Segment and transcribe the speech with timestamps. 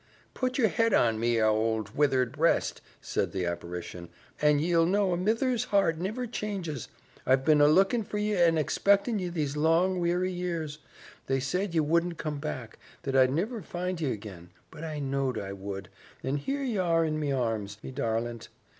[0.33, 4.09] "Put yer head on me ould withered breast," said the apparition,
[4.41, 6.87] "an' ye'll know a mither's heart niver changes.
[7.23, 10.79] I've been a lookin' for ye and expectin' ye these long, weary years,
[11.27, 15.37] They said ye wouldn't come back that I'd niver find ye ag'in; but I knowed
[15.37, 15.87] I wud,
[16.23, 18.47] and here ye are in me arms, me darlint.